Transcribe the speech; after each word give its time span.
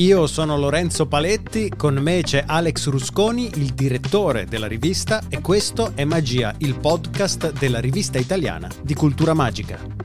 Io 0.00 0.26
sono 0.26 0.56
Lorenzo 0.56 1.04
Paletti, 1.04 1.70
con 1.76 1.96
me 1.96 2.22
c'è 2.22 2.44
Alex 2.46 2.88
Rusconi, 2.88 3.50
il 3.56 3.74
direttore 3.74 4.46
della 4.46 4.66
rivista, 4.66 5.20
e 5.28 5.42
questo 5.42 5.92
è 5.94 6.04
Magia, 6.04 6.54
il 6.58 6.78
podcast 6.78 7.52
della 7.58 7.80
rivista 7.80 8.18
italiana 8.18 8.70
di 8.80 8.94
cultura 8.94 9.34
magica. 9.34 9.99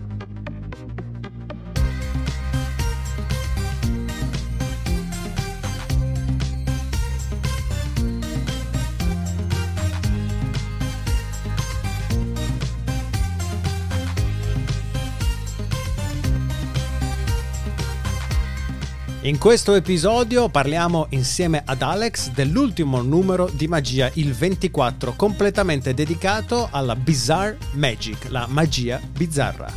In 19.25 19.39
questo 19.39 19.73
episodio 19.73 20.49
parliamo 20.49 21.07
insieme 21.09 21.63
ad 21.65 21.81
Alex 21.81 22.29
dell'ultimo 22.29 23.01
numero 23.01 23.49
di 23.49 23.67
magia, 23.67 24.07
il 24.13 24.35
24, 24.35 25.13
completamente 25.15 25.95
dedicato 25.95 26.69
alla 26.71 26.95
Bizarre 26.95 27.57
Magic, 27.71 28.27
la 28.29 28.45
magia 28.47 29.01
bizzarra. 29.03 29.67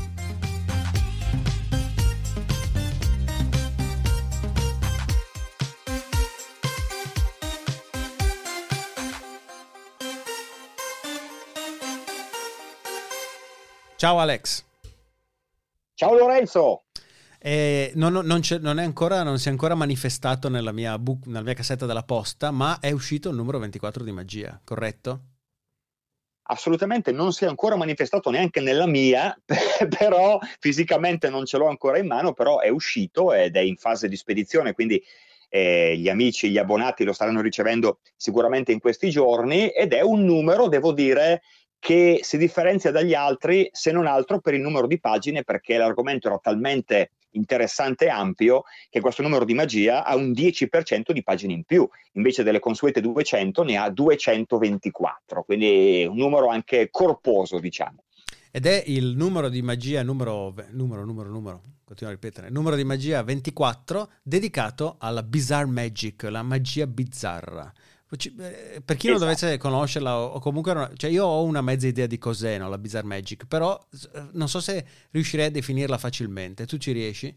Ciao 13.96 14.19
Alex. 14.19 14.62
Ciao 15.94 16.14
Lorenzo. 16.14 16.83
Eh, 17.41 17.92
non, 17.95 18.12
non, 18.12 18.41
non, 18.60 18.78
ancora, 18.78 19.23
non, 19.23 19.38
si 19.38 19.48
è 19.48 19.51
ancora 19.51 19.74
manifestato 19.74 20.48
nella 20.48 20.73
mia, 20.73 20.98
book, 20.98 21.27
nella 21.27 21.42
mia 21.42 21.55
cassetta 21.55 21.87
della 21.87 22.02
posta, 22.02 22.51
ma 22.51 22.78
è 22.80 22.91
uscito 22.91 23.28
il 23.28 23.36
numero 23.36 23.58
24 23.58 24.05
di 24.05 24.12
magia, 24.12 24.61
corretto? 24.64 25.22
assolutamente 26.50 27.12
non 27.12 27.33
si 27.33 27.45
è 27.45 27.48
ancora 27.48 27.77
manifestato 27.77 28.30
neanche 28.30 28.61
nella 28.61 28.86
mia, 28.86 29.39
però 29.98 30.39
fisicamente 30.58 31.28
non 31.28 31.45
ce 31.45 31.58
l'ho 31.58 31.69
ancora 31.69 31.98
in 31.98 32.06
mano, 32.06 32.33
però 32.33 32.61
è 32.61 32.69
uscito 32.69 33.33
ed 33.33 33.56
è 33.56 33.61
in 33.61 33.77
fase 33.77 34.08
di 34.08 34.17
spedizione, 34.17 34.73
quindi 34.73 35.02
eh, 35.48 35.97
gli 35.97 36.08
amici, 36.08 36.50
gli 36.50 36.58
abbonati 36.58 37.05
lo 37.05 37.12
staranno 37.12 37.41
ricevendo 37.41 38.00
sicuramente 38.17 38.73
in 38.73 38.80
questi 38.80 39.11
giorni 39.11 39.69
ed 39.69 39.92
è 39.92 40.00
un 40.00 40.25
numero, 40.25 40.69
devo 40.69 40.92
dire, 40.92 41.42
che 41.78 42.20
si 42.23 42.39
differenzia 42.39 42.91
dagli 42.91 43.14
altri 43.14 43.69
se 43.73 43.92
non 43.92 44.06
altro 44.06 44.41
per 44.41 44.55
il 44.55 44.61
numero 44.61 44.86
di 44.86 44.98
pagine 44.98 45.45
perché 45.45 45.77
l'argomento 45.77 46.27
era 46.27 46.39
talmente 46.39 47.12
interessante 47.32 48.06
e 48.06 48.08
ampio 48.08 48.64
che 48.88 49.00
questo 49.00 49.22
numero 49.22 49.44
di 49.44 49.54
magia 49.54 50.04
ha 50.04 50.14
un 50.14 50.30
10% 50.30 51.12
di 51.12 51.22
pagine 51.22 51.52
in 51.52 51.64
più, 51.64 51.88
invece 52.12 52.42
delle 52.42 52.60
consuete 52.60 53.00
200 53.00 53.62
ne 53.62 53.76
ha 53.76 53.90
224, 53.90 55.42
quindi 55.42 56.06
un 56.08 56.16
numero 56.16 56.48
anche 56.48 56.88
corposo 56.90 57.58
diciamo. 57.58 58.02
Ed 58.50 58.66
è 58.66 58.82
il 58.86 59.14
numero 59.14 59.48
di 59.48 59.60
magia 59.60 60.02
numero, 60.02 60.54
numero, 60.70 61.04
numero, 61.04 61.28
numero, 61.28 61.62
continuo 61.84 62.12
a 62.12 62.16
ripetere, 62.16 62.48
numero 62.48 62.76
di 62.76 62.84
magia 62.84 63.22
24 63.22 64.10
dedicato 64.22 64.96
alla 64.98 65.22
Bizarre 65.22 65.70
Magic, 65.70 66.22
la 66.24 66.42
magia 66.42 66.86
bizzarra. 66.86 67.72
Eh, 68.11 68.81
per 68.83 68.97
chi 68.97 69.09
non 69.09 69.17
esatto. 69.17 69.19
dovesse 69.19 69.59
conoscerla, 69.59 70.19
o 70.19 70.39
comunque, 70.39 70.92
cioè 70.97 71.11
io 71.11 71.27
ho 71.27 71.42
una 71.42 71.61
mezza 71.61 71.87
idea 71.87 72.06
di 72.06 72.17
cos'è 72.17 72.56
no, 72.56 72.69
la 72.69 72.78
Bizarre 72.78 73.06
Magic, 73.06 73.47
però 73.47 73.78
eh, 74.14 74.23
non 74.33 74.48
so 74.48 74.61
se 74.61 74.84
riuscirei 75.11 75.47
a 75.47 75.51
definirla 75.51 75.98
facilmente. 75.98 76.64
Tu 76.64 76.79
ci 76.79 76.92
riesci? 76.92 77.34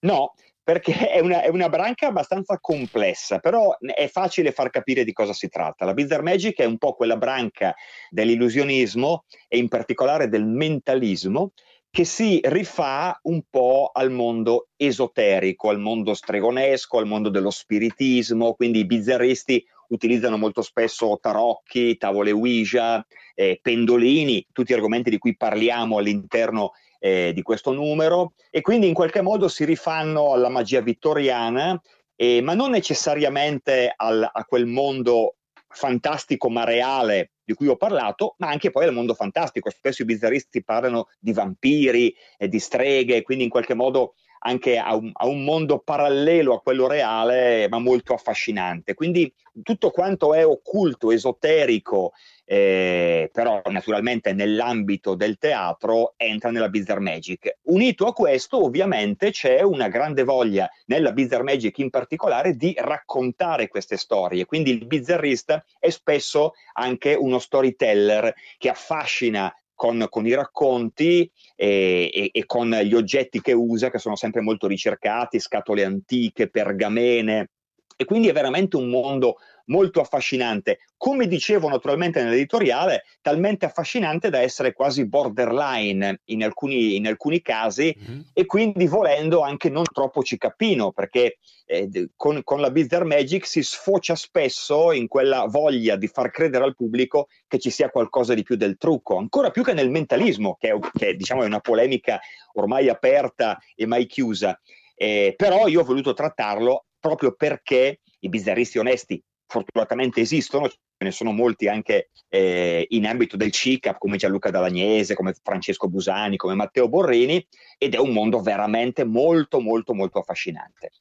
No, 0.00 0.34
perché 0.62 0.92
è 1.10 1.20
una, 1.20 1.42
è 1.42 1.48
una, 1.48 1.68
branca 1.70 2.08
abbastanza 2.08 2.58
complessa, 2.60 3.38
però 3.38 3.76
è 3.78 4.06
facile 4.08 4.52
far 4.52 4.68
capire 4.68 5.02
di 5.02 5.12
cosa 5.12 5.32
si 5.32 5.48
tratta. 5.48 5.86
La 5.86 5.94
Bizarre 5.94 6.22
Magic 6.22 6.58
è 6.58 6.64
un 6.64 6.76
po' 6.76 6.94
quella 6.94 7.16
branca 7.16 7.74
dell'illusionismo 8.10 9.24
e 9.48 9.56
in 9.56 9.68
particolare 9.68 10.28
del 10.28 10.44
mentalismo 10.44 11.52
che 11.92 12.04
si 12.04 12.40
rifà 12.44 13.20
un 13.24 13.42
po' 13.50 13.90
al 13.92 14.10
mondo 14.10 14.68
esoterico, 14.76 15.68
al 15.68 15.78
mondo 15.78 16.14
stregonesco, 16.14 16.96
al 16.96 17.06
mondo 17.06 17.28
dello 17.28 17.50
spiritismo, 17.50 18.54
quindi 18.54 18.78
i 18.78 18.86
bizzarristi 18.86 19.62
utilizzano 19.88 20.38
molto 20.38 20.62
spesso 20.62 21.18
tarocchi, 21.20 21.98
tavole 21.98 22.30
Ouija, 22.30 23.06
eh, 23.34 23.58
pendolini, 23.60 24.46
tutti 24.52 24.72
argomenti 24.72 25.10
di 25.10 25.18
cui 25.18 25.36
parliamo 25.36 25.98
all'interno 25.98 26.72
eh, 26.98 27.32
di 27.34 27.42
questo 27.42 27.72
numero. 27.72 28.32
E 28.48 28.62
quindi 28.62 28.88
in 28.88 28.94
qualche 28.94 29.20
modo 29.20 29.48
si 29.48 29.66
rifanno 29.66 30.32
alla 30.32 30.48
magia 30.48 30.80
vittoriana, 30.80 31.78
eh, 32.16 32.40
ma 32.40 32.54
non 32.54 32.70
necessariamente 32.70 33.92
al, 33.94 34.26
a 34.32 34.44
quel 34.46 34.64
mondo 34.64 35.34
fantastico 35.72 36.48
ma 36.48 36.64
reale 36.64 37.32
di 37.44 37.54
cui 37.54 37.66
ho 37.66 37.76
parlato, 37.76 38.34
ma 38.38 38.48
anche 38.48 38.70
poi 38.70 38.84
al 38.84 38.92
mondo 38.92 39.14
fantastico. 39.14 39.70
Spesso 39.70 40.02
i 40.02 40.04
bizzarristi 40.06 40.62
parlano 40.62 41.08
di 41.18 41.32
vampiri 41.32 42.14
e 42.36 42.48
di 42.48 42.58
streghe, 42.58 43.22
quindi 43.22 43.44
in 43.44 43.50
qualche 43.50 43.74
modo 43.74 44.14
anche 44.44 44.78
a 44.78 44.94
un, 44.94 45.10
a 45.12 45.26
un, 45.26 45.44
mondo 45.44 45.78
parallelo 45.78 46.54
a 46.54 46.60
quello 46.60 46.86
reale, 46.86 47.68
ma 47.68 47.78
molto 47.78 48.14
affascinante. 48.14 48.94
Quindi 48.94 49.32
tutto 49.62 49.90
quanto 49.90 50.34
è 50.34 50.44
occulto, 50.44 51.12
esoterico, 51.12 52.12
eh, 52.44 53.30
però 53.32 53.62
naturalmente 53.70 54.32
nell'ambito 54.32 55.14
del 55.14 55.38
teatro 55.38 56.14
entra 56.16 56.50
nella 56.50 56.68
Bizarre 56.68 57.00
Magic. 57.00 57.58
Unito 57.62 58.06
a 58.06 58.12
questo, 58.12 58.64
ovviamente, 58.64 59.30
c'è 59.30 59.62
una 59.62 59.88
grande 59.88 60.24
voglia 60.24 60.68
nella 60.86 61.12
Bizarre 61.12 61.44
Magic 61.44 61.78
in 61.78 61.90
particolare 61.90 62.56
di 62.56 62.74
raccontare 62.76 63.68
queste 63.68 63.96
storie. 63.96 64.44
Quindi 64.44 64.70
il 64.70 64.86
bizzarrista 64.86 65.64
è 65.78 65.90
spesso 65.90 66.54
anche 66.74 67.14
uno 67.14 67.38
storyteller 67.38 68.34
che 68.58 68.68
affascina 68.68 69.54
con, 69.74 70.06
con, 70.08 70.26
i 70.26 70.34
racconti 70.34 71.30
e, 71.56 72.10
e, 72.12 72.30
e, 72.32 72.46
con 72.46 72.70
gli 72.70 72.94
oggetti 72.94 73.40
che 73.40 73.52
usa, 73.52 73.90
che 73.90 73.98
sono 73.98 74.16
sempre 74.16 74.40
molto 74.40 74.66
ricercati, 74.66 75.40
scatole 75.40 75.84
antiche, 75.84 76.48
pergamene. 76.48 77.50
E 77.96 78.04
quindi 78.04 78.28
è 78.28 78.32
veramente 78.32 78.76
un 78.76 78.88
mondo 78.88 79.36
molto 79.66 80.00
affascinante. 80.00 80.78
Come 80.96 81.26
dicevo 81.26 81.68
naturalmente 81.68 82.22
nell'editoriale, 82.22 83.04
talmente 83.20 83.66
affascinante 83.66 84.30
da 84.30 84.40
essere 84.40 84.72
quasi 84.72 85.06
borderline 85.06 86.20
in 86.26 86.44
alcuni, 86.44 86.96
in 86.96 87.06
alcuni 87.06 87.42
casi 87.42 87.96
mm-hmm. 87.98 88.20
e 88.32 88.46
quindi 88.46 88.86
volendo 88.86 89.40
anche 89.40 89.68
non 89.68 89.84
troppo 89.92 90.22
cicappino, 90.22 90.92
perché 90.92 91.38
eh, 91.66 92.10
con, 92.16 92.42
con, 92.44 92.60
la 92.60 92.70
Bizarre 92.70 93.04
Magic 93.04 93.46
si 93.46 93.62
sfocia 93.62 94.14
spesso 94.14 94.92
in 94.92 95.08
quella 95.08 95.46
voglia 95.46 95.96
di 95.96 96.06
far 96.06 96.30
credere 96.30 96.64
al 96.64 96.76
pubblico 96.76 97.28
che 97.48 97.58
ci 97.58 97.70
sia 97.70 97.90
qualcosa 97.90 98.34
di 98.34 98.42
più 98.42 98.56
del 98.56 98.76
trucco, 98.76 99.16
ancora 99.16 99.50
più 99.50 99.62
che 99.62 99.72
nel 99.72 99.90
mentalismo, 99.90 100.56
che, 100.58 100.70
è, 100.70 100.78
che 100.92 101.14
diciamo, 101.14 101.42
è 101.42 101.46
una 101.46 101.60
polemica 101.60 102.20
ormai 102.54 102.88
aperta 102.88 103.58
e 103.74 103.86
mai 103.86 104.06
chiusa. 104.06 104.58
Eh, 104.94 105.34
però 105.36 105.66
io 105.66 105.80
ho 105.80 105.84
voluto 105.84 106.12
trattarlo 106.12 106.84
proprio 107.00 107.34
perché 107.34 108.00
i 108.20 108.28
bizzarristi 108.28 108.78
onesti 108.78 109.22
fortunatamente 109.52 110.22
esistono, 110.22 110.66
ce 110.68 110.78
ne 110.98 111.10
sono 111.10 111.32
molti 111.32 111.68
anche 111.68 112.08
eh, 112.30 112.86
in 112.88 113.06
ambito 113.06 113.36
del 113.36 113.52
CICAP 113.52 113.98
come 113.98 114.16
Gianluca 114.16 114.50
Dalagnese, 114.50 115.14
come 115.14 115.34
Francesco 115.42 115.88
Busani, 115.88 116.38
come 116.38 116.54
Matteo 116.54 116.88
Borrini 116.88 117.46
ed 117.76 117.94
è 117.94 117.98
un 117.98 118.12
mondo 118.12 118.40
veramente 118.40 119.04
molto 119.04 119.60
molto 119.60 119.92
molto 119.92 120.20
affascinante. 120.20 120.92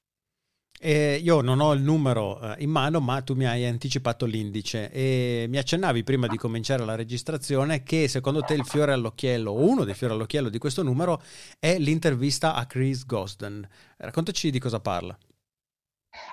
Eh, 0.83 1.21
io 1.23 1.41
non 1.41 1.59
ho 1.59 1.73
il 1.73 1.81
numero 1.81 2.41
eh, 2.41 2.55
in 2.63 2.71
mano, 2.71 2.99
ma 2.99 3.21
tu 3.21 3.35
mi 3.35 3.45
hai 3.45 3.65
anticipato 3.65 4.25
l'indice 4.25 4.91
e 4.91 5.45
mi 5.47 5.57
accennavi 5.59 6.03
prima 6.03 6.25
di 6.25 6.37
cominciare 6.37 6.83
la 6.83 6.95
registrazione 6.95 7.83
che 7.83 8.07
secondo 8.07 8.41
te 8.41 8.55
il 8.55 8.65
fiore 8.65 8.91
all'occhiello, 8.91 9.51
o 9.51 9.63
uno 9.63 9.85
dei 9.85 9.93
fiori 9.93 10.13
all'occhiello 10.13 10.49
di 10.49 10.57
questo 10.57 10.81
numero, 10.81 11.21
è 11.59 11.77
l'intervista 11.77 12.55
a 12.55 12.65
Chris 12.65 13.05
Gosden. 13.05 13.65
Raccontaci 13.97 14.49
di 14.49 14.59
cosa 14.59 14.79
parla. 14.79 15.15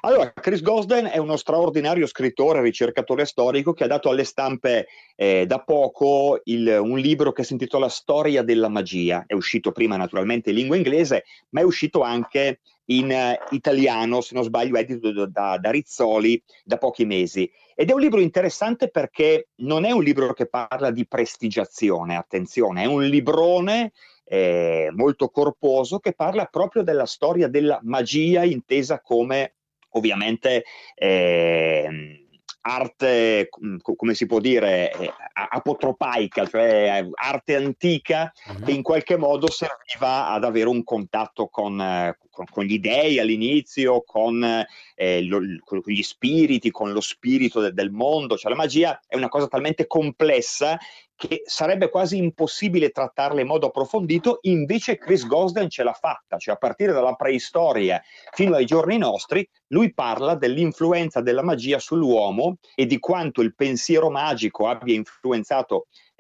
Allora, 0.03 0.33
Chris 0.33 0.63
Gosden 0.63 1.07
è 1.07 1.19
uno 1.19 1.37
straordinario 1.37 2.07
scrittore, 2.07 2.63
ricercatore 2.63 3.25
storico 3.25 3.73
che 3.73 3.85
ha 3.85 3.89
dato 3.89 4.09
alle 4.11 4.25
stampe 4.25 4.87
eh, 5.17 5.45
da 5.47 5.61
poco 5.61 6.41
il, 6.45 6.79
un 6.81 6.99
libro 6.99 7.33
che 7.33 7.43
si 7.43 7.53
intitola 7.53 7.89
Storia 7.89 8.43
della 8.43 8.69
magia. 8.69 9.25
È 9.27 9.35
uscito 9.35 9.73
prima 9.73 9.97
naturalmente 9.97 10.51
in 10.51 10.57
lingua 10.57 10.77
inglese, 10.77 11.25
ma 11.51 11.61
è 11.61 11.65
uscito 11.65 12.03
anche 12.03 12.61
in 12.87 13.11
uh, 13.11 13.55
italiano, 13.55 14.21
se 14.21 14.35
non 14.35 14.45
sbaglio, 14.45 14.77
edito 14.77 15.27
da, 15.27 15.59
da 15.59 15.71
Rizzoli 15.71 16.43
da 16.65 16.79
pochi 16.79 17.05
mesi. 17.05 17.51
Ed 17.75 17.91
è 17.91 17.93
un 17.93 18.01
libro 18.01 18.21
interessante 18.21 18.91
perché 18.91 19.49
non 19.57 19.85
è 19.85 19.91
un 19.91 20.03
libro 20.03 20.33
che 20.33 20.47
parla 20.47 20.91
di 20.91 21.07
prestigiazione, 21.07 22.17
attenzione, 22.17 22.83
è 22.83 22.87
un 22.87 23.05
librone 23.05 23.93
eh, 24.25 24.91
molto 24.95 25.29
corposo 25.29 25.99
che 25.99 26.13
parla 26.13 26.45
proprio 26.47 26.83
della 26.83 27.07
storia 27.07 27.49
della 27.49 27.79
magia 27.83 28.45
intesa 28.45 29.01
come 29.01 29.55
ovviamente 29.99 30.65
eh, 30.95 32.27
arte, 32.63 33.49
come 33.49 34.15
si 34.15 34.27
può 34.27 34.41
dire, 34.41 34.93
eh, 34.93 35.13
apotropaica, 35.49 36.47
cioè 36.47 37.07
arte 37.15 37.57
antica 37.57 38.33
mm-hmm. 38.51 38.65
che 38.65 38.73
in 38.73 38.83
qualche 38.83 39.17
modo 39.17 39.51
serviva 39.51 40.29
ad 40.29 40.45
avere 40.45 40.69
un 40.69 40.83
contatto 40.83 41.49
con, 41.49 42.15
con, 42.31 42.45
con 42.51 42.65
gli 42.65 42.79
dei 42.79 43.19
all'inizio, 43.19 44.03
con, 44.03 44.65
eh, 44.95 45.23
lo, 45.25 45.41
con, 45.65 45.83
gli 45.85 46.03
spiriti, 46.03 46.71
con 46.71 46.93
lo 46.93 47.01
spirito 47.01 47.61
de, 47.61 47.73
del 47.73 47.91
mondo, 47.91 48.37
cioè 48.37 48.51
la 48.51 48.57
magia 48.57 49.01
è 49.07 49.17
una 49.17 49.29
cosa 49.29 49.47
talmente 49.47 49.87
complessa 49.87 50.79
che 51.19 51.43
sarebbe 51.45 51.91
quasi 51.91 52.17
impossibile 52.17 52.91
trattarla 52.91 53.41
in 53.41 53.49
modo 53.49 53.67
approfondito, 53.67 54.39
invece 54.43 54.99
Chris 54.99 55.27
Gosden 55.27 55.69
ce 55.69 55.83
l'ha 55.83 55.93
fatta, 55.93 56.39
cioè 56.39 56.55
a 56.55 56.59
partire 56.59 56.93
dalla 56.93 57.15
preistoria 57.15 58.01
fino 58.31 58.55
ai 58.55 58.65
giorni 58.65 58.99
nostri, 58.99 59.47
lui 59.69 59.93
parla 59.93 60.37
dell'influenza 60.37 61.21
della 61.21 61.43
magia 61.43 61.81
sull'uomo 61.81 62.59
e 62.77 62.87
di 62.87 63.01
quanto 63.01 63.43
il 63.43 63.57
pensiero 63.57 64.11
magico 64.11 64.69
abbia 64.69 64.95
influenzato 64.95 65.28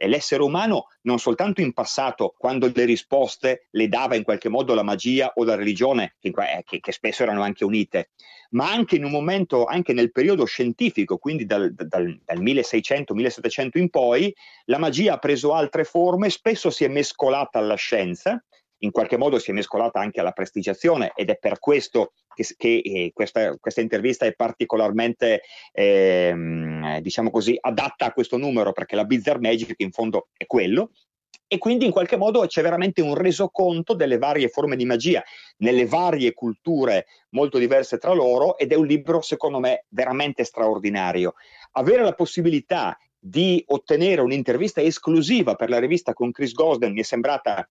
l'essere 0.06 0.42
umano 0.42 0.86
non 1.02 1.18
soltanto 1.18 1.60
in 1.60 1.72
passato, 1.72 2.34
quando 2.38 2.70
le 2.72 2.84
risposte 2.84 3.66
le 3.70 3.88
dava 3.88 4.14
in 4.14 4.22
qualche 4.22 4.48
modo 4.48 4.74
la 4.74 4.82
magia 4.82 5.32
o 5.34 5.44
la 5.44 5.54
religione, 5.54 6.16
che, 6.20 6.32
che, 6.64 6.80
che 6.80 6.92
spesso 6.92 7.22
erano 7.22 7.42
anche 7.42 7.64
unite, 7.64 8.10
ma 8.50 8.70
anche 8.70 8.96
in 8.96 9.04
un 9.04 9.10
momento, 9.10 9.64
anche 9.64 9.92
nel 9.92 10.12
periodo 10.12 10.44
scientifico, 10.44 11.18
quindi 11.18 11.44
dal, 11.44 11.72
dal, 11.74 12.20
dal 12.24 12.42
1600-1700 12.42 13.78
in 13.78 13.90
poi, 13.90 14.34
la 14.66 14.78
magia 14.78 15.14
ha 15.14 15.18
preso 15.18 15.52
altre 15.52 15.84
forme, 15.84 16.30
spesso 16.30 16.70
si 16.70 16.84
è 16.84 16.88
mescolata 16.88 17.58
alla 17.58 17.74
scienza, 17.74 18.42
in 18.78 18.90
qualche 18.90 19.16
modo 19.16 19.38
si 19.38 19.50
è 19.50 19.54
mescolata 19.54 20.00
anche 20.00 20.20
alla 20.20 20.32
prestigiazione 20.32 21.12
ed 21.14 21.30
è 21.30 21.36
per 21.36 21.58
questo 21.58 22.12
che, 22.34 22.46
che 22.56 22.80
eh, 22.84 23.10
questa, 23.12 23.56
questa, 23.58 23.80
intervista 23.80 24.26
è 24.26 24.34
particolarmente, 24.34 25.42
eh, 25.72 26.98
diciamo 27.00 27.30
così, 27.30 27.56
adatta 27.60 28.06
a 28.06 28.12
questo 28.12 28.36
numero, 28.36 28.72
perché 28.72 28.94
la 28.94 29.04
Bizarre 29.04 29.40
Magic 29.40 29.74
in 29.78 29.90
fondo 29.90 30.28
è 30.36 30.46
quello, 30.46 30.92
e 31.50 31.56
quindi 31.56 31.86
in 31.86 31.92
qualche 31.92 32.18
modo 32.18 32.46
c'è 32.46 32.60
veramente 32.60 33.00
un 33.00 33.14
resoconto 33.14 33.94
delle 33.94 34.18
varie 34.18 34.48
forme 34.48 34.76
di 34.76 34.84
magia 34.84 35.24
nelle 35.58 35.86
varie 35.86 36.34
culture 36.34 37.06
molto 37.30 37.56
diverse 37.56 37.96
tra 37.96 38.12
loro 38.12 38.58
ed 38.58 38.70
è 38.70 38.74
un 38.74 38.86
libro 38.86 39.22
secondo 39.22 39.58
me 39.58 39.86
veramente 39.88 40.44
straordinario. 40.44 41.34
Avere 41.72 42.02
la 42.02 42.12
possibilità 42.12 42.98
di 43.18 43.62
ottenere 43.68 44.20
un'intervista 44.20 44.82
esclusiva 44.82 45.54
per 45.54 45.70
la 45.70 45.80
rivista 45.80 46.12
con 46.12 46.30
Chris 46.32 46.52
Gosden 46.52 46.92
mi 46.92 47.00
è 47.00 47.04
sembrata 47.04 47.66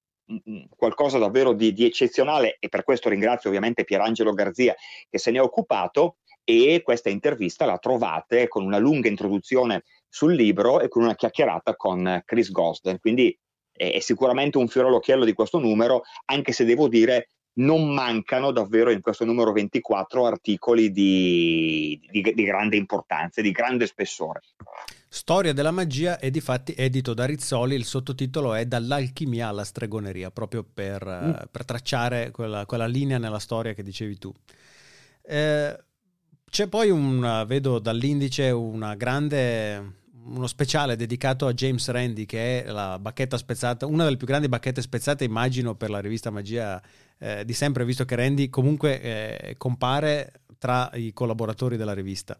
qualcosa 0.75 1.17
davvero 1.17 1.53
di, 1.53 1.73
di, 1.73 1.85
eccezionale 1.85 2.57
e 2.59 2.67
per 2.69 2.83
questo 2.83 3.09
ringrazio 3.09 3.49
ovviamente 3.49 3.85
Pierangelo 3.85 4.33
Garzia 4.33 4.75
che 5.09 5.17
se 5.17 5.31
ne 5.31 5.37
è 5.37 5.41
occupato 5.41 6.17
e 6.43 6.81
questa 6.83 7.09
intervista 7.09 7.65
la 7.65 7.77
trovate 7.77 8.47
con 8.47 8.63
una 8.63 8.77
lunga 8.77 9.09
introduzione 9.09 9.83
sul 10.07 10.33
libro 10.33 10.79
e 10.79 10.87
con 10.87 11.03
una 11.03 11.15
chiacchierata 11.15 11.75
con 11.75 12.21
Chris 12.25 12.51
Gosden, 12.51 12.99
quindi 12.99 13.37
è, 13.71 13.99
sicuramente 13.99 14.57
un 14.57 14.67
fiore 14.67 14.87
all'occhiello 14.87 15.25
di 15.25 15.33
questo 15.33 15.59
numero, 15.59 16.03
anche 16.25 16.51
se 16.51 16.65
devo 16.65 16.87
dire 16.87 17.29
non 17.57 17.93
mancano 17.93 18.51
davvero 18.51 18.91
in 18.91 19.01
questo 19.01 19.25
numero 19.25 19.51
24 19.51 20.25
articoli 20.25 20.91
di, 20.91 21.99
di, 22.09 22.33
di 22.33 22.43
grande 22.43 22.75
importanza, 22.75 23.41
di 23.41 23.51
grande 23.51 23.85
spessore. 23.85 24.41
Storia 25.09 25.53
della 25.53 25.71
magia 25.71 26.19
è 26.19 26.29
di 26.29 26.41
fatti 26.41 26.73
edito 26.77 27.13
da 27.13 27.25
Rizzoli, 27.25 27.75
il 27.75 27.85
sottotitolo 27.85 28.53
è 28.53 28.65
Dall'alchimia 28.65 29.47
alla 29.47 29.63
stregoneria, 29.63 30.31
proprio 30.31 30.63
per, 30.71 31.05
mm. 31.05 31.31
per 31.49 31.65
tracciare 31.65 32.31
quella, 32.31 32.65
quella, 32.65 32.87
linea 32.87 33.17
nella 33.17 33.39
storia 33.39 33.73
che 33.73 33.83
dicevi 33.83 34.17
tu. 34.17 34.31
Eh, 35.23 35.79
c'è 36.49 36.67
poi 36.67 36.89
un, 36.89 37.43
vedo 37.47 37.79
dall'indice 37.79 38.51
una 38.51 38.95
grande, 38.95 39.96
uno 40.27 40.47
speciale 40.47 40.95
dedicato 40.95 41.47
a 41.47 41.53
James 41.53 41.89
Randi, 41.89 42.25
che 42.25 42.63
è 42.63 42.71
la 42.71 42.99
bacchetta 42.99 43.37
spezzata, 43.37 43.85
una 43.85 44.03
delle 44.03 44.17
più 44.17 44.27
grandi 44.27 44.49
bacchette 44.49 44.81
spezzate, 44.81 45.23
immagino, 45.23 45.75
per 45.75 45.89
la 45.89 45.99
rivista 45.99 46.29
Magia 46.29 46.81
eh, 47.19 47.45
di 47.45 47.53
sempre, 47.53 47.85
visto 47.85 48.05
che 48.05 48.15
Randy 48.15 48.49
comunque 48.49 49.01
eh, 49.01 49.55
compare 49.57 50.41
tra 50.57 50.89
i 50.93 51.13
collaboratori 51.13 51.77
della 51.77 51.93
rivista. 51.93 52.39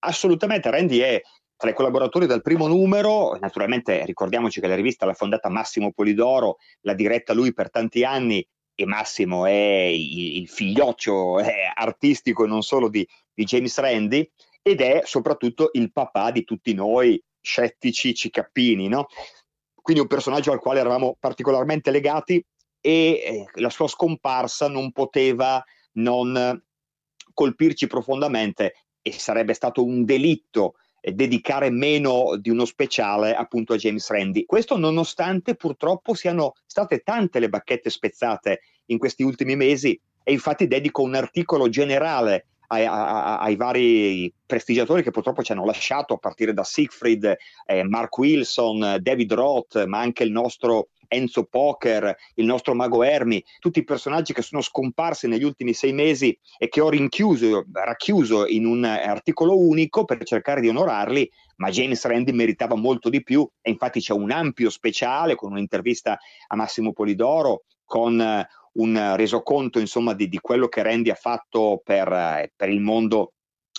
Assolutamente, 0.00 0.70
Randy 0.70 0.98
è 0.98 1.20
tra 1.56 1.70
i 1.70 1.74
collaboratori 1.74 2.26
del 2.26 2.42
primo 2.42 2.68
numero, 2.68 3.36
naturalmente 3.40 4.04
ricordiamoci 4.04 4.60
che 4.60 4.68
la 4.68 4.76
rivista 4.76 5.06
l'ha 5.06 5.14
fondata 5.14 5.48
Massimo 5.48 5.90
Polidoro, 5.92 6.58
l'ha 6.82 6.94
diretta 6.94 7.32
lui 7.32 7.52
per 7.52 7.68
tanti 7.68 8.04
anni 8.04 8.46
e 8.76 8.86
Massimo 8.86 9.44
è 9.44 9.50
il, 9.50 10.48
figlioccio 10.48 11.40
è 11.40 11.52
artistico 11.74 12.44
e 12.44 12.46
non 12.46 12.62
solo 12.62 12.88
di, 12.88 13.04
di 13.34 13.42
James 13.42 13.76
Randi 13.76 14.30
ed 14.62 14.80
è 14.80 15.02
soprattutto 15.04 15.70
il 15.72 15.92
papà 15.92 16.30
di 16.30 16.44
tutti 16.44 16.74
noi 16.74 17.22
scettici 17.40 18.14
cicappini, 18.14 18.88
no? 18.88 19.06
Quindi 19.74 20.02
un 20.02 20.08
personaggio 20.08 20.52
al 20.52 20.60
quale 20.60 20.80
eravamo 20.80 21.16
particolarmente 21.18 21.90
legati 21.90 22.44
e 22.80 22.92
eh, 22.92 23.44
la 23.54 23.70
sua 23.70 23.88
scomparsa 23.88 24.68
non 24.68 24.92
poteva 24.92 25.64
non 25.94 26.62
colpirci 27.32 27.86
profondamente 27.86 28.74
e 29.00 29.12
sarebbe 29.12 29.54
stato 29.54 29.84
un 29.84 30.04
delitto 30.04 30.74
eh, 31.00 31.12
dedicare 31.12 31.70
meno 31.70 32.36
di 32.36 32.50
uno 32.50 32.64
speciale 32.64 33.34
appunto 33.34 33.72
a 33.72 33.76
James 33.76 34.08
Randi. 34.10 34.44
Questo 34.44 34.76
nonostante 34.76 35.54
purtroppo 35.54 36.14
siano 36.14 36.52
state 36.66 37.00
tante 37.00 37.38
le 37.38 37.48
bacchette 37.48 37.90
spezzate 37.90 38.60
in 38.86 38.98
questi 38.98 39.22
ultimi 39.22 39.56
mesi 39.56 39.98
e 40.22 40.32
infatti 40.32 40.66
dedico 40.66 41.02
un 41.02 41.14
articolo 41.14 41.68
generale 41.68 42.46
ai, 42.68 42.86
ai, 42.86 43.56
vari 43.56 44.32
prestigiatori 44.44 45.02
che 45.02 45.10
purtroppo 45.10 45.42
ci 45.42 45.52
hanno 45.52 45.64
lasciato, 45.64 46.14
a 46.14 46.18
partire 46.18 46.52
da 46.52 46.64
Siegfried, 46.64 47.36
eh, 47.66 47.82
Mark 47.84 48.16
Wilson, 48.18 48.98
David 49.00 49.32
Roth, 49.32 49.84
ma 49.84 49.98
anche 49.98 50.24
il 50.24 50.30
nostro 50.30 50.88
Enzo 51.08 51.44
Poker, 51.44 52.14
il 52.34 52.44
nostro 52.44 52.74
Mago 52.74 53.02
Ermi, 53.02 53.42
tutti 53.58 53.78
i 53.78 53.84
personaggi 53.84 54.32
che 54.32 54.42
sono 54.42 54.60
scomparsi 54.60 55.26
negli 55.26 55.42
ultimi 55.42 55.72
sei 55.72 55.92
mesi 55.92 56.38
e 56.58 56.68
che 56.68 56.80
ho 56.80 56.90
rinchiuso, 56.90 57.64
racchiuso 57.72 58.46
in 58.46 58.66
un 58.66 58.84
articolo 58.84 59.58
unico 59.58 60.04
per 60.04 60.22
cercare 60.24 60.60
di 60.60 60.68
onorarli, 60.68 61.30
ma 61.56 61.70
James 61.70 62.04
Randi 62.04 62.32
meritava 62.32 62.76
molto 62.76 63.08
di 63.08 63.22
più 63.22 63.48
e 63.62 63.70
infatti 63.70 64.00
c'è 64.00 64.12
un 64.12 64.30
ampio 64.30 64.70
speciale 64.70 65.34
con 65.34 65.52
un'intervista 65.52 66.18
a 66.48 66.56
Massimo 66.56 66.92
Polidoro, 66.92 67.62
con 67.84 68.20
eh, 68.20 68.46
un 68.78 69.14
resoconto 69.16 69.78
insomma 69.78 70.14
di, 70.14 70.28
di 70.28 70.38
quello 70.38 70.68
che 70.68 70.82
Randy 70.82 71.10
ha 71.10 71.14
fatto 71.14 71.80
per, 71.84 72.10
eh, 72.12 72.52
per 72.54 72.68
il 72.68 72.80
mondo 72.80 73.32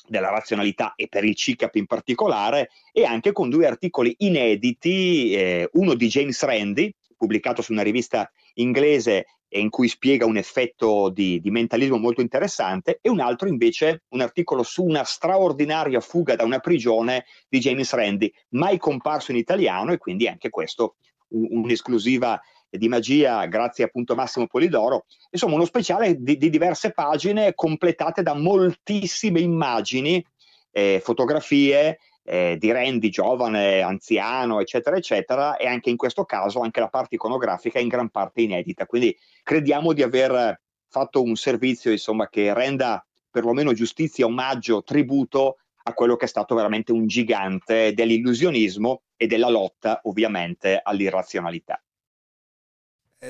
della 0.07 0.29
razionalità 0.29 0.93
e 0.95 1.07
per 1.07 1.23
il 1.23 1.35
CICAP 1.35 1.75
in 1.75 1.85
particolare, 1.85 2.69
e 2.91 3.05
anche 3.05 3.31
con 3.31 3.49
due 3.49 3.67
articoli 3.67 4.15
inediti, 4.19 5.33
eh, 5.33 5.69
uno 5.73 5.93
di 5.93 6.07
James 6.07 6.41
Randi, 6.43 6.93
pubblicato 7.15 7.61
su 7.61 7.73
una 7.73 7.83
rivista 7.83 8.29
inglese 8.55 9.25
e 9.51 9.59
in 9.59 9.69
cui 9.69 9.87
spiega 9.87 10.25
un 10.25 10.37
effetto 10.37 11.09
di, 11.09 11.39
di, 11.41 11.49
mentalismo 11.49 11.97
molto 11.97 12.21
interessante, 12.21 12.99
e 13.01 13.09
un 13.09 13.19
altro 13.19 13.47
invece 13.47 14.03
un 14.09 14.21
articolo 14.21 14.63
su 14.63 14.83
una 14.83 15.03
straordinaria 15.03 15.99
fuga 15.99 16.35
da 16.35 16.43
una 16.43 16.59
prigione 16.59 17.25
di 17.47 17.59
James 17.59 17.91
Randi, 17.93 18.31
mai 18.49 18.77
comparso 18.77 19.31
in 19.31 19.37
italiano 19.37 19.91
e 19.91 19.97
quindi 19.97 20.27
anche 20.27 20.49
questo 20.49 20.95
un, 21.29 21.47
un'esclusiva 21.49 22.39
di 22.69 22.87
magia 22.87 23.45
grazie 23.45 23.85
appunto 23.85 24.13
a 24.13 24.15
Massimo 24.15 24.47
Polidoro, 24.47 25.05
insomma 25.31 25.55
uno 25.55 25.65
speciale 25.65 26.15
di, 26.19 26.37
di 26.37 26.49
diverse 26.49 26.91
pagine 26.91 27.53
completate 27.55 28.21
da 28.21 28.33
moltissime 28.33 29.39
immagini, 29.39 30.23
eh, 30.71 31.01
fotografie, 31.03 31.99
eh, 32.23 32.57
di 32.59 32.71
Randy 32.71 33.09
giovane, 33.09 33.81
anziano, 33.81 34.59
eccetera, 34.59 34.95
eccetera, 34.95 35.57
e 35.57 35.67
anche 35.67 35.89
in 35.89 35.97
questo 35.97 36.25
caso 36.25 36.59
anche 36.59 36.79
la 36.79 36.89
parte 36.89 37.15
iconografica 37.15 37.79
è 37.79 37.81
in 37.81 37.87
gran 37.87 38.09
parte 38.09 38.41
inedita. 38.41 38.85
Quindi 38.85 39.17
crediamo 39.41 39.93
di 39.93 40.03
aver 40.03 40.61
fatto 40.87 41.23
un 41.23 41.35
servizio 41.35 41.91
insomma, 41.91 42.29
che 42.29 42.53
renda 42.53 43.03
perlomeno 43.31 43.73
giustizia, 43.73 44.25
omaggio, 44.25 44.83
tributo 44.83 45.57
a 45.83 45.93
quello 45.93 46.15
che 46.15 46.25
è 46.25 46.27
stato 46.27 46.53
veramente 46.53 46.91
un 46.91 47.07
gigante 47.07 47.93
dell'illusionismo 47.93 49.03
e 49.15 49.25
della 49.25 49.49
lotta 49.49 50.01
ovviamente 50.03 50.79
all'irrazionalità. 50.81 51.81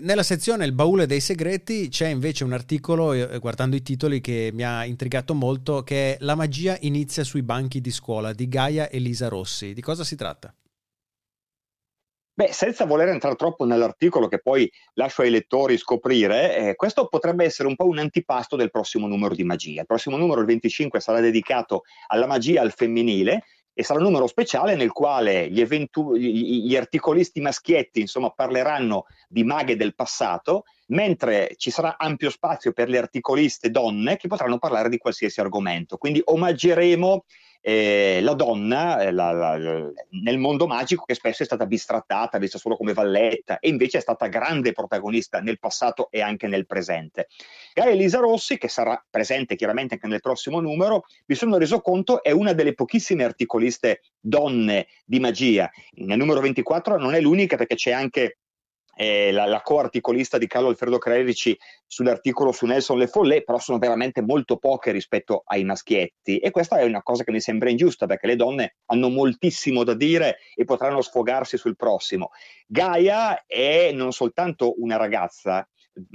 Nella 0.02 0.22
sezione 0.22 0.66
Il 0.66 0.74
baule 0.74 1.08
dei 1.08 1.20
segreti 1.20 1.90
c'è 1.90 2.10
invece 2.10 2.44
un 2.44 2.54
articolo, 2.54 3.12
eh, 3.12 3.40
guardando 3.40 3.76
i 3.76 3.82
titoli, 3.82 4.22
che 4.22 4.52
mi 4.54 4.64
ha 4.64 4.86
intrigato 4.86 5.34
molto, 5.34 5.82
che 5.82 6.14
è 6.14 6.18
La 6.20 6.36
magia 6.36 6.78
inizia 6.82 7.24
sui 7.24 7.42
banchi 7.42 7.82
di 7.82 7.90
scuola 7.90 8.32
di 8.32 8.48
Gaia 8.48 8.92
Elisa 8.92 9.30
Rossi. 9.30 9.74
Di 9.74 9.82
cosa 9.82 10.04
si 10.04 10.16
tratta? 10.16 10.54
Beh, 12.36 12.54
senza 12.54 12.86
voler 12.86 13.08
entrare 13.08 13.36
troppo 13.36 13.66
nell'articolo 13.66 14.28
che 14.28 14.40
poi 14.40 14.72
lascio 14.94 15.24
ai 15.24 15.32
lettori 15.32 15.76
scoprire, 15.76 16.56
eh, 16.56 16.76
questo 16.76 17.08
potrebbe 17.08 17.44
essere 17.44 17.68
un 17.68 17.76
po' 17.76 17.88
un 17.88 17.98
antipasto 17.98 18.56
del 18.56 18.70
prossimo 18.70 19.08
numero 19.08 19.34
di 19.34 19.44
magia. 19.44 19.82
Il 19.82 19.88
prossimo 19.88 20.18
numero, 20.18 20.40
il 20.40 20.46
25, 20.46 21.00
sarà 21.00 21.20
dedicato 21.20 21.82
alla 22.08 22.28
magia 22.28 22.62
al 22.62 22.74
femminile 22.74 23.44
e 23.80 23.84
sarà 23.84 24.00
un 24.00 24.08
numero 24.08 24.28
speciale 24.28 24.76
nel 24.76 24.92
quale 24.92 25.50
gli, 25.50 25.62
eventu- 25.62 26.14
gli, 26.14 26.76
articolisti 26.76 27.40
maschietti 27.40 28.02
insomma, 28.02 28.30
parleranno 28.30 29.06
di 29.30 29.46
maghe 29.46 29.78
del 29.78 29.96
passato, 29.96 30.64
mentre 30.88 31.54
ci 31.56 31.72
sarà 31.72 31.96
ampio 31.98 32.30
spazio 32.30 32.74
per 32.74 32.90
le 32.90 32.98
articoliste 32.98 33.72
donne 33.72 34.18
che 34.18 34.28
potranno 34.28 34.58
parlare 34.58 34.90
di 34.90 34.98
qualsiasi 34.98 35.40
argomento. 35.40 35.96
Quindi 35.96 36.22
omaggeremo 36.22 37.24
eh, 37.62 38.20
la 38.22 38.34
donna 38.34 39.02
eh, 39.02 39.12
la, 39.12 39.32
la, 39.32 39.58
nel 40.22 40.38
mondo 40.38 40.68
magico 40.68 41.04
che 41.04 41.14
spesso 41.14 41.44
è 41.44 41.46
stata 41.46 41.66
bistrattata, 41.66 42.38
vista 42.38 42.58
solo 42.58 42.78
come 42.78 42.94
valletta, 42.94 43.60
e 43.60 43.70
invece 43.70 43.98
è 43.98 44.02
stata 44.02 44.28
grande 44.28 44.72
protagonista 44.72 45.40
nel 45.40 45.60
passato 45.60 46.10
e 46.12 46.22
anche 46.22 46.48
nel 46.48 46.66
presente. 46.66 47.28
Gaia 47.74 47.92
Elisa 47.92 48.20
Rossi, 48.20 48.58
che 48.58 48.68
sarà 48.68 49.04
presente 49.10 49.56
chiaramente 49.56 49.96
anche 49.96 50.08
nel 50.08 50.22
prossimo 50.22 50.60
numero, 50.60 51.04
mi 51.26 51.36
sono 51.36 51.58
reso 51.58 51.82
conto 51.82 52.24
è 52.24 52.32
una 52.32 52.54
delle 52.54 52.74
pochissime 52.74 53.24
articoliste 53.24 54.02
donne 54.20 54.88
di 55.06 55.20
magia. 55.20 55.70
Nel 55.96 56.18
numero 56.18 56.40
24 56.42 56.98
non 56.98 57.14
è 57.14 57.20
l'unica 57.20 57.58
perché 57.58 57.76
c'è 57.76 57.92
anche 57.92 58.38
eh, 59.02 59.32
la, 59.32 59.46
la 59.46 59.62
co-articolista 59.62 60.38
di 60.38 60.46
Carlo 60.46 60.68
Alfredo 60.68 60.98
Crerici 60.98 61.58
sull'articolo 61.88 62.52
su 62.52 62.66
Nelson 62.66 62.98
Le 62.98 63.08
Follè, 63.08 63.44
però 63.44 63.58
sono 63.58 63.78
veramente 63.78 64.22
molto 64.22 64.58
poche 64.58 64.92
rispetto 64.92 65.44
ai 65.46 65.64
maschietti 65.64 66.38
e 66.40 66.52
questa 66.52 66.80
è 66.80 66.84
una 66.84 67.02
cosa 67.02 67.24
che 67.24 67.32
mi 67.32 67.40
sembra 67.40 67.70
ingiusta 67.70 68.08
perché 68.08 68.28
le 68.28 68.36
donne 68.36 68.76
hanno 68.88 69.08
moltissimo 69.08 69.86
da 69.86 69.94
dire 69.94 70.40
e 70.54 70.66
potranno 70.66 71.02
sfogarsi 71.02 71.56
sul 71.58 71.78
prossimo. 71.78 72.32
Gaia 72.68 73.46
è 73.46 73.94
non 73.94 74.12
soltanto 74.12 74.74
una 74.82 74.98
ragazza 74.98 75.66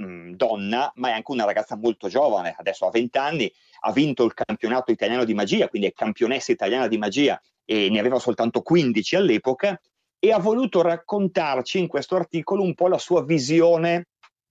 mm, 0.03 0.33
donna, 0.33 0.91
ma 0.97 1.09
è 1.09 1.13
anche 1.13 1.31
una 1.31 1.45
ragazza 1.45 1.75
molto 1.75 2.07
giovane, 2.07 2.53
adesso 2.55 2.85
ha 2.85 2.91
20 2.91 3.17
anni, 3.17 3.51
ha 3.79 3.91
vinto 3.91 4.25
il 4.25 4.35
campionato 4.35 4.91
italiano 4.91 5.23
di 5.23 5.33
magia, 5.33 5.69
quindi 5.69 5.87
è 5.87 5.91
campionessa 5.91 6.51
italiana 6.51 6.87
di 6.87 6.99
magia 6.99 7.41
e 7.65 7.89
ne 7.89 7.97
aveva 7.97 8.19
soltanto 8.19 8.61
15 8.61 9.15
all'epoca 9.15 9.81
e 10.25 10.31
ha 10.31 10.39
voluto 10.39 10.81
raccontarci 10.81 11.77
in 11.77 11.87
questo 11.87 12.15
articolo 12.15 12.63
un 12.63 12.73
po' 12.73 12.87
la 12.87 12.97
sua 12.97 13.23
visione 13.23 14.07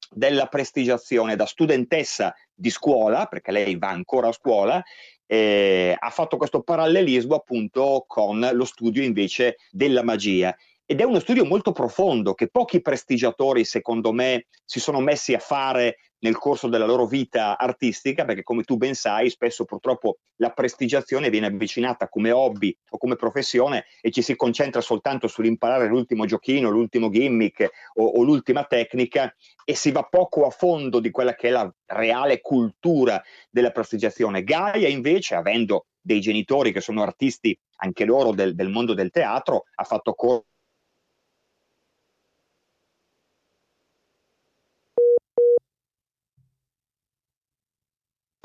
della 0.09 0.47
prestigiazione 0.47 1.35
da 1.35 1.47
studentessa 1.47 2.33
di 2.55 2.71
scuola, 2.71 3.27
perché 3.27 3.51
lei 3.51 3.77
va 3.77 3.89
ancora 3.89 4.29
a 4.29 4.33
scuola, 4.33 4.81
eh, 5.27 5.97
ha 5.99 6.11
fatto 6.11 6.37
questo 6.37 6.63
parallelismo 6.63 7.35
appunto 7.35 8.05
con 8.07 8.49
lo 8.53 8.65
studio 8.65 9.03
invece 9.03 9.57
della 9.73 10.05
magia. 10.05 10.57
Ed 10.87 11.01
è 11.01 11.05
uno 11.05 11.19
studio 11.19 11.45
molto 11.45 11.73
profondo 11.73 12.35
che 12.35 12.47
pochi 12.47 12.81
prestigiatori, 12.81 13.65
secondo 13.65 14.13
me, 14.13 14.47
si 14.65 14.79
sono 14.79 15.01
messi 15.01 15.35
a 15.35 15.41
fare 15.41 15.97
nel 16.25 16.39
corso 16.39 16.69
della 16.69 16.87
loro 16.87 17.07
vita 17.07 17.59
artistica, 17.59 18.25
perché 18.25 18.43
come 18.43 18.63
tu 18.63 18.79
ben 18.79 18.95
sai, 18.95 19.29
spesso 19.29 19.67
purtroppo 19.67 20.19
la 20.37 20.51
prestigiazione 20.51 21.29
viene 21.29 21.47
avvicinata 21.47 22.09
come 22.09 22.31
hobby 22.31 22.75
o 22.91 22.99
come 22.99 23.15
professione 23.15 23.85
e 24.01 24.11
ci 24.11 24.23
si 24.23 24.35
concentra 24.35 24.81
soltanto 24.81 25.29
sull'imparare 25.29 25.87
l'ultimo 25.87 26.25
giochino, 26.25 26.71
l'ultimo 26.71 27.11
gimmick 27.11 27.69
o, 27.97 28.05
o 28.05 28.23
l'ultima 28.23 28.65
tecnica 28.65 29.35
e 29.67 29.75
si 29.75 29.93
va 29.93 30.03
poco 30.03 30.47
a 30.47 30.51
fondo 30.51 30.99
di 30.99 31.11
quella 31.11 31.35
che 31.35 31.49
è 31.49 31.51
la 31.51 31.71
reale 31.87 32.41
cultura 32.41 33.23
della 33.51 33.71
prestigiazione. 33.71 34.45
Gaia 34.45 34.89
invece, 34.89 35.35
avendo 35.35 35.87
dei 36.01 36.21
genitori 36.21 36.73
che 36.73 36.81
sono 36.81 37.03
artisti 37.03 37.59
anche 37.77 38.07
loro 38.07 38.33
del, 38.33 38.55
del 38.55 38.71
mondo 38.71 38.95
del 38.95 39.11
teatro, 39.11 39.65
ha 39.75 39.85
fatto 39.85 40.15
corso 40.15 40.47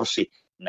sì, 0.04 0.28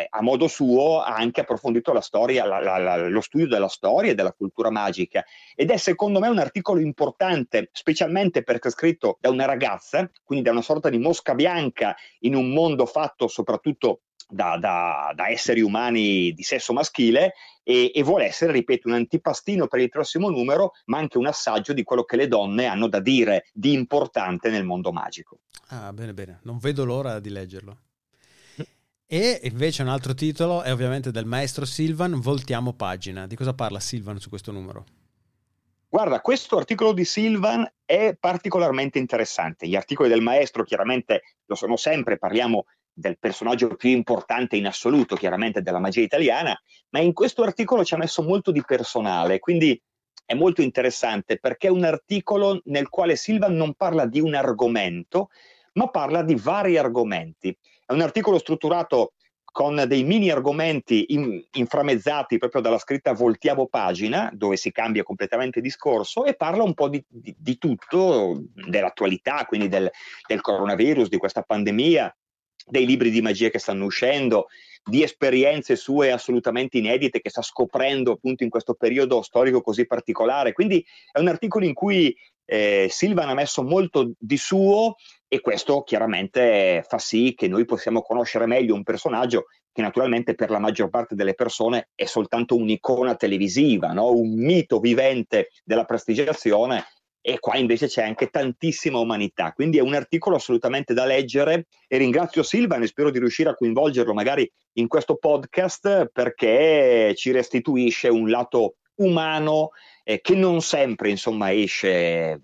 a 0.10 0.22
modo 0.22 0.48
suo 0.48 1.02
ha 1.02 1.16
anche 1.16 1.42
approfondito 1.42 2.00
storia, 2.02 2.46
la, 2.46 2.60
la, 2.60 2.78
la, 2.78 3.08
lo 3.08 3.22
studio 3.22 3.48
della 3.48 3.68
storia 3.68 4.12
e 4.12 4.16
della 4.16 4.32
cultura 4.32 4.70
magica 4.70 5.24
ed 5.56 5.70
è 5.70 5.78
secondo 5.78 6.20
me 6.20 6.30
un 6.30 6.40
articolo 6.40 6.80
importante, 6.80 7.70
specialmente 7.74 8.44
perché 8.44 8.70
è 8.70 8.72
scritto 8.72 9.18
da 9.20 9.30
una 9.30 9.46
ragazza, 9.46 10.10
quindi 10.24 10.46
da 10.46 10.52
una 10.52 10.62
sorta 10.62 10.90
di 10.90 10.98
mosca 10.98 11.36
bianca 11.36 11.96
in 12.20 12.36
un 12.36 12.52
mondo 12.52 12.86
fatto 12.86 13.28
soprattutto 13.28 14.02
da, 14.32 14.58
da, 14.58 15.12
da 15.14 15.28
esseri 15.28 15.60
umani 15.60 16.32
di 16.32 16.44
sesso 16.44 16.72
maschile 16.72 17.34
e, 17.64 17.92
e, 17.94 18.04
vuole 18.04 18.26
essere, 18.26 18.54
ripeto, 18.54 18.88
un 18.88 18.94
antipastino 18.94 19.68
per 19.68 19.82
il 19.82 19.90
prossimo 19.90 20.30
numero, 20.30 20.72
ma 20.86 21.00
anche 21.00 21.18
un 21.18 21.28
assaggio 21.28 21.74
di 21.74 21.84
quello 21.84 22.04
che 22.04 22.16
le 22.16 22.30
donne 22.30 22.66
hanno 22.66 22.88
da 22.88 23.02
dire 23.02 23.50
di 23.52 23.74
importante 23.74 24.50
nel 24.50 24.64
mondo 24.64 24.94
magico. 24.94 25.40
Ah, 25.68 25.92
bene, 25.92 26.14
bene, 26.14 26.40
non 26.44 26.60
vedo 26.60 26.86
l'ora 26.86 27.20
di 27.20 27.30
leggerlo. 27.30 27.78
E 29.14 29.42
invece 29.44 29.82
un 29.82 29.90
altro 29.90 30.14
titolo 30.14 30.62
è 30.62 30.72
ovviamente 30.72 31.12
del 31.12 31.26
maestro 31.26 31.66
Silvan, 31.66 32.22
Voltiamo 32.22 32.72
pagina. 32.72 33.28
Di 33.28 33.36
cosa 33.36 33.54
parla 33.54 33.82
Silvan 33.82 34.20
su 34.20 34.30
questo 34.30 34.54
numero? 34.54 34.86
Guarda, 35.90 36.22
questo 36.22 36.56
articolo 36.56 36.94
di 36.94 37.04
Silvan 37.04 37.70
è 37.84 38.16
particolarmente 38.18 39.00
interessante. 39.00 39.68
Gli 39.68 39.76
articoli 39.76 40.08
del 40.08 40.22
maestro 40.22 40.64
chiaramente 40.64 41.24
lo 41.46 41.56
sono 41.56 41.76
sempre, 41.76 42.18
parliamo 42.18 42.64
del 42.94 43.20
personaggio 43.20 43.76
più 43.76 43.90
importante 43.90 44.56
in 44.56 44.66
assoluto, 44.66 45.18
chiaramente 45.18 45.62
della 45.62 45.80
magia 45.80 46.00
italiana, 46.00 46.58
ma 46.92 47.02
in 47.02 47.12
questo 47.12 47.44
articolo 47.44 47.84
ci 47.84 47.94
ha 47.94 47.98
messo 47.98 48.24
molto 48.24 48.50
di 48.52 48.64
personale, 48.66 49.40
quindi 49.40 49.78
è 50.26 50.36
molto 50.36 50.62
interessante 50.62 51.38
perché 51.38 51.68
è 51.68 51.72
un 51.72 51.84
articolo 51.84 52.62
nel 52.64 52.88
quale 52.88 53.18
Silvan 53.18 53.58
non 53.58 53.74
parla 53.74 54.06
di 54.06 54.22
un 54.22 54.36
argomento, 54.36 55.32
ma 55.74 55.90
parla 55.90 56.24
di 56.24 56.36
vari 56.36 56.78
argomenti. 56.78 57.54
È 57.92 57.94
un 57.94 58.00
articolo 58.00 58.40
strutturato 58.40 59.16
con 59.44 59.84
dei 59.86 60.06
mini 60.06 60.32
argomenti 60.32 61.08
in, 61.10 61.44
inframezzati 61.52 62.38
proprio 62.38 62.62
dalla 62.62 62.78
scritta 62.78 63.12
voltiamo 63.12 63.68
pagina, 63.68 64.32
dove 64.34 64.56
si 64.56 64.72
cambia 64.72 65.04
completamente 65.04 65.60
discorso 65.60 66.24
e 66.24 66.36
parla 66.36 66.64
un 66.64 66.74
po' 66.74 66.88
di, 66.88 67.04
di, 67.06 67.36
di 67.38 67.58
tutto, 67.58 68.46
dell'attualità, 68.54 69.44
quindi 69.44 69.68
del, 69.68 69.92
del, 70.26 70.40
coronavirus, 70.40 71.10
di 71.10 71.18
questa 71.18 71.42
pandemia, 71.42 72.16
dei 72.66 72.86
libri 72.86 73.10
di 73.10 73.22
magia 73.22 73.50
che 73.50 73.60
stanno 73.60 73.84
uscendo, 73.84 74.48
di 74.86 75.04
esperienze 75.04 75.76
sue 75.76 76.14
assolutamente 76.14 76.78
inedite 76.78 77.20
che 77.20 77.30
sta 77.30 77.42
scoprendo 77.42 78.14
appunto 78.14 78.46
in 78.46 78.50
questo 78.50 78.74
periodo 78.74 79.22
storico 79.22 79.62
così 79.62 79.86
particolare. 79.86 80.54
Quindi 80.54 80.82
è 81.12 81.20
un 81.20 81.28
articolo 81.28 81.66
in 81.66 81.74
cui 81.74 82.16
eh, 82.52 82.88
Silvan 82.90 83.30
ha 83.30 83.34
messo 83.34 83.64
molto 83.64 84.12
di 84.20 84.36
suo 84.36 84.96
e 85.30 85.40
questo 85.40 85.84
chiaramente 85.84 86.84
fa 86.86 86.98
sì 86.98 87.34
che 87.34 87.48
noi 87.48 87.64
possiamo 87.64 88.02
conoscere 88.02 88.46
meglio 88.46 88.76
un 88.76 88.84
personaggio 88.84 89.46
che 89.72 89.82
naturalmente 89.82 90.36
per 90.36 90.50
la 90.50 90.60
maggior 90.60 90.90
parte 90.90 91.16
delle 91.16 91.34
persone 91.34 91.92
è 91.96 92.04
soltanto 92.04 92.58
un'icona 92.58 93.16
televisiva, 93.16 93.94
no? 93.94 94.12
un 94.12 94.34
mito 94.34 94.80
vivente 94.82 95.52
della 95.64 95.86
prestigiazione 95.86 96.84
e 97.22 97.40
qua 97.40 97.56
invece 97.56 97.88
c'è 97.88 98.04
anche 98.04 98.28
tantissima 98.28 99.00
umanità, 99.00 99.54
quindi 99.54 99.78
è 99.78 99.82
un 99.82 99.94
articolo 99.94 100.36
assolutamente 100.36 100.94
da 100.94 101.06
leggere 101.06 101.68
e 101.88 101.98
ringrazio 101.98 102.44
Silvan 102.44 102.82
e 102.82 102.88
spero 102.88 103.12
di 103.12 103.20
riuscire 103.20 103.48
a 103.48 103.56
coinvolgerlo 103.56 104.14
magari 104.14 104.52
in 104.74 104.90
questo 104.90 105.16
podcast 105.16 106.10
perché 106.12 107.14
ci 107.16 107.32
restituisce 107.32 108.10
un 108.10 108.30
lato 108.30 108.76
umano 108.96 109.70
eh, 110.04 110.22
che 110.22 110.36
non 110.36 110.62
sempre 110.62 111.10
insomma 111.10 111.54
esce 111.54 112.42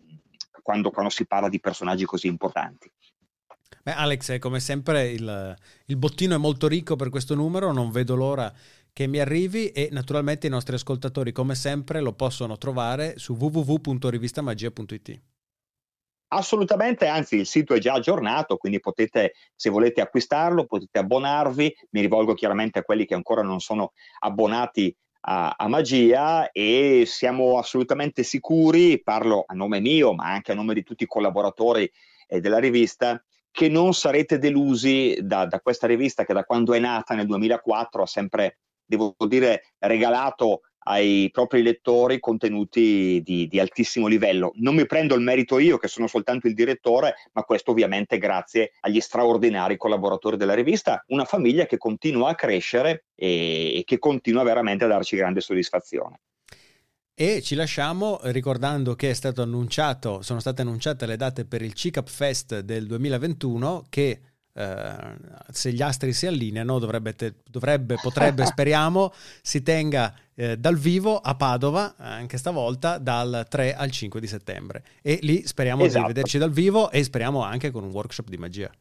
quando, 0.61 0.91
quando, 0.91 1.11
si 1.11 1.25
parla 1.25 1.49
di 1.49 1.59
personaggi 1.59 2.05
così 2.05 2.27
importanti. 2.27 2.91
Beh, 3.83 3.93
Alex, 3.93 4.37
come 4.39 4.59
sempre 4.59 5.07
il, 5.07 5.55
il 5.85 5.95
bottino 5.95 6.35
è 6.35 6.37
molto 6.37 6.67
ricco 6.67 6.95
per 6.97 7.09
questo 7.09 7.35
numero, 7.35 7.71
non 7.71 7.89
vedo 7.89 8.15
l'ora 8.15 8.53
che 8.91 9.07
mi 9.07 9.19
arrivi 9.19 9.69
e 9.69 9.89
naturalmente 9.91 10.47
i 10.47 10.49
nostri 10.49 10.75
ascoltatori 10.75 11.31
come 11.31 11.55
sempre 11.55 12.01
lo 12.01 12.13
possono 12.13 12.57
trovare 12.57 13.17
su 13.17 13.37
www.rivistamagia.it. 13.39 15.21
Assolutamente, 16.29 17.07
anzi 17.07 17.37
il 17.37 17.45
sito 17.45 17.73
è 17.73 17.79
già 17.79 17.93
aggiornato, 17.93 18.57
quindi 18.57 18.79
potete, 18.79 19.33
se 19.55 19.69
volete 19.69 20.01
acquistarlo, 20.01 20.65
potete 20.65 20.99
abbonarvi, 20.99 21.73
mi 21.91 22.01
rivolgo 22.01 22.33
chiaramente 22.33 22.79
a 22.79 22.83
quelli 22.83 23.05
che 23.05 23.13
ancora 23.13 23.43
non 23.43 23.59
sono 23.59 23.93
abbonati 24.19 24.93
a, 25.29 25.55
a, 25.57 25.67
Magia 25.67 26.51
e 26.51 27.03
siamo 27.05 27.57
assolutamente 27.57 28.23
sicuri, 28.23 29.01
parlo 29.01 29.43
a 29.45 29.53
nome 29.53 29.79
mio 29.79 30.13
ma 30.13 30.25
anche 30.25 30.53
a 30.53 30.55
nome 30.55 30.73
di 30.73 30.83
tutti 30.83 31.03
i 31.03 31.07
collaboratori 31.07 31.89
eh, 32.27 32.39
della 32.39 32.59
rivista, 32.59 33.21
che 33.51 33.67
non 33.67 33.93
sarete 33.93 34.37
delusi 34.37 35.17
da, 35.21 35.45
da, 35.45 35.59
questa 35.59 35.87
rivista 35.87 36.23
che 36.23 36.33
da 36.33 36.43
quando 36.43 36.73
è 36.73 36.79
nata 36.79 37.13
nel 37.13 37.25
2004 37.25 38.03
ha 38.03 38.05
sempre, 38.05 38.59
devo 38.85 39.15
dire, 39.27 39.73
regalato 39.79 40.61
ai 40.87 41.29
propri 41.31 41.61
lettori 41.61 42.19
contenuti 42.19 43.21
di, 43.23 43.47
di, 43.47 43.59
altissimo 43.59 44.07
livello. 44.07 44.51
Non 44.55 44.75
mi 44.75 44.85
prendo 44.85 45.15
il 45.15 45.21
merito 45.21 45.59
io, 45.59 45.77
che 45.77 45.87
sono 45.87 46.07
soltanto 46.07 46.47
il 46.47 46.53
direttore, 46.53 47.15
ma 47.33 47.43
questo 47.43 47.71
ovviamente 47.71 48.17
grazie 48.17 48.71
agli 48.81 49.01
straordinari 49.01 49.77
collaboratori 49.77 50.37
della 50.37 50.53
rivista, 50.53 51.03
una 51.07 51.25
famiglia 51.25 51.65
che 51.65 51.77
continua 51.77 52.29
a 52.29 52.35
crescere 52.35 53.05
e, 53.15 53.77
e 53.77 53.83
che 53.85 53.99
continua 53.99 54.43
veramente 54.43 54.85
a 54.85 54.87
darci 54.87 55.15
grande 55.17 55.41
soddisfazione. 55.41 56.19
E 57.13 57.41
ci 57.41 57.55
lasciamo 57.55 58.19
ricordando 58.23 58.93
che 58.93 59.09
è 59.09 59.13
stato 59.13 59.41
annunciato, 59.41 60.21
sono 60.21 60.39
state 60.39 60.61
annunciate 60.61 61.07
le 61.07 61.17
date 61.17 61.45
per 61.45 61.63
il 61.63 61.73
CICAP 61.73 62.07
Fest 62.07 62.59
del 62.59 62.85
2021 62.85 63.85
che 63.89 64.19
se 65.51 65.71
gli 65.71 65.81
astri 65.81 66.13
si 66.13 66.25
allineano, 66.25 66.79
dovrebbe, 66.79 67.13
te, 67.13 67.35
dovrebbe 67.49 67.95
potrebbe, 68.01 68.45
speriamo, 68.47 69.13
si 69.41 69.61
tenga 69.61 70.13
eh, 70.35 70.57
dal 70.57 70.77
vivo 70.77 71.17
a 71.17 71.35
Padova, 71.35 71.95
anche 71.97 72.37
stavolta, 72.37 72.97
dal 72.97 73.45
3 73.47 73.75
al 73.75 73.91
5 73.91 74.19
di 74.19 74.27
settembre. 74.27 74.83
E 75.01 75.19
lì 75.21 75.45
speriamo 75.45 75.83
esatto. 75.83 76.07
di 76.07 76.13
vederci 76.13 76.37
dal 76.37 76.51
vivo 76.51 76.89
e 76.91 77.03
speriamo 77.03 77.43
anche 77.43 77.71
con 77.71 77.83
un 77.83 77.91
workshop 77.91 78.29
di 78.29 78.37
magia. 78.37 78.71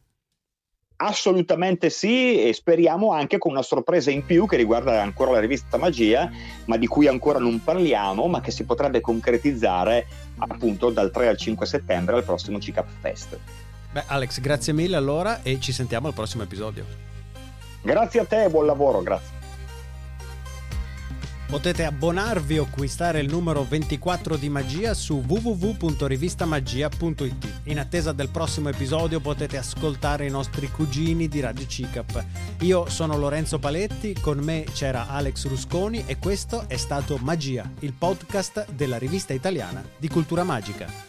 Assolutamente 0.99 1.91
sì 1.91 2.41
e 2.41 2.53
speriamo 2.53 3.11
anche 3.11 3.37
con 3.37 3.51
una 3.51 3.61
sorpresa 3.61 4.09
in 4.09 4.25
più 4.25 4.47
che 4.47 4.55
riguarda 4.55 4.99
ancora 4.99 5.29
la 5.29 5.39
rivista 5.39 5.77
Magia, 5.77 6.27
ma 6.65 6.75
di 6.77 6.87
cui 6.87 7.05
ancora 7.05 7.37
non 7.37 7.63
parliamo, 7.63 8.25
ma 8.25 8.41
che 8.41 8.49
si 8.49 8.63
potrebbe 8.63 8.99
concretizzare 8.99 10.07
appunto 10.37 10.89
dal 10.89 11.11
3 11.11 11.27
al 11.27 11.37
5 11.37 11.67
settembre 11.67 12.15
al 12.15 12.23
prossimo 12.23 12.59
CICAP 12.59 12.87
Fest. 12.99 13.39
Beh, 13.97 14.03
Alex, 14.05 14.39
grazie 14.41 14.73
mille 14.73 14.95
allora 14.95 15.41
e 15.41 15.59
ci 15.59 15.71
sentiamo 15.71 16.05
al 16.05 16.13
prossimo 16.13 16.43
episodio. 16.43 16.85
Grazie 17.81 18.19
a 18.19 18.25
te 18.25 18.43
e 18.43 18.49
buon 18.49 18.67
lavoro, 18.67 19.01
grazie. 19.01 19.33
Potete 21.47 21.83
abbonarvi 21.83 22.59
o 22.59 22.65
acquistare 22.65 23.21
il 23.21 23.27
numero 23.27 23.63
24 23.63 24.35
di 24.35 24.49
Magia 24.49 24.93
su 24.93 25.23
www.rivistamagia.it. 25.25 27.61
In 27.63 27.79
attesa 27.79 28.11
del 28.11 28.29
prossimo 28.29 28.69
episodio 28.69 29.19
potete 29.19 29.57
ascoltare 29.57 30.27
i 30.27 30.29
nostri 30.29 30.69
cugini 30.69 31.27
di 31.27 31.39
Radio 31.39 31.65
Cicap. 31.65 32.23
Io 32.59 32.87
sono 32.89 33.17
Lorenzo 33.17 33.57
Paletti, 33.57 34.13
con 34.21 34.37
me 34.37 34.63
c'era 34.73 35.07
Alex 35.07 35.47
Rusconi 35.47 36.03
e 36.05 36.19
questo 36.19 36.65
è 36.67 36.77
stato 36.77 37.17
Magia, 37.17 37.67
il 37.79 37.93
podcast 37.93 38.69
della 38.73 38.99
rivista 38.99 39.33
italiana 39.33 39.83
di 39.97 40.07
cultura 40.07 40.43
magica. 40.43 41.06